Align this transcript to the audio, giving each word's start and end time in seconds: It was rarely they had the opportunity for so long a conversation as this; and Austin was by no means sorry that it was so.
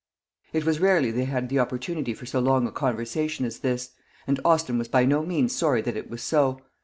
It 0.51 0.65
was 0.65 0.79
rarely 0.79 1.11
they 1.11 1.25
had 1.25 1.47
the 1.47 1.59
opportunity 1.59 2.15
for 2.15 2.25
so 2.25 2.39
long 2.39 2.65
a 2.65 2.71
conversation 2.71 3.45
as 3.45 3.59
this; 3.59 3.91
and 4.25 4.39
Austin 4.43 4.79
was 4.79 4.87
by 4.87 5.05
no 5.05 5.23
means 5.23 5.55
sorry 5.55 5.83
that 5.83 5.95
it 5.95 6.09
was 6.09 6.23
so. 6.23 6.59